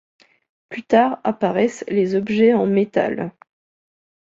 Plus 0.69 0.81
tard 0.81 1.21
apparaissent 1.23 1.85
les 1.87 2.15
objets 2.15 2.55
en 2.55 2.65
métal. 2.65 3.31